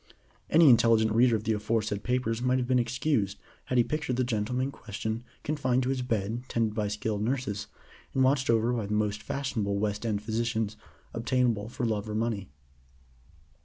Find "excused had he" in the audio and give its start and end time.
2.79-3.83